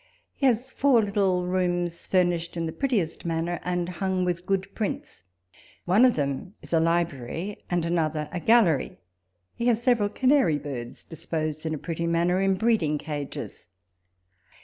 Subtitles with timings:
[0.33, 5.25] He has four little rooms, furnished in the prettiest manner, and hung with good prints.
[5.85, 8.97] One of them is a library, and another a gallery.
[9.53, 13.67] He has several canary birds disposed in a pretty manner in breeding cages.